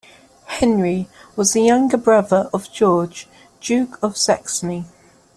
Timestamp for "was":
1.35-1.53